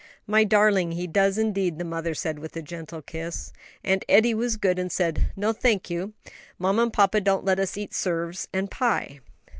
[0.25, 0.93] "My darling!
[0.93, 3.53] He does, indeed," the mother said, with a gentle kiss.
[3.83, 6.13] "And Eddie was good, and said, 'No, thank you;
[6.57, 9.19] mamma and papa don't let us eat 'serves and pie.'"